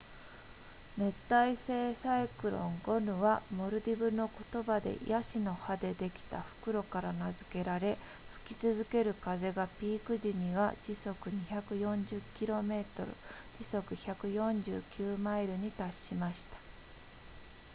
[0.97, 7.95] 熱帯性サイクロンゴヌはモルディブの言葉でヤシの葉でできた袋から名付けられ
[8.47, 12.83] 吹き続ける風がピーク時には時速240 km
[13.59, 16.57] 時速149マイルに達しました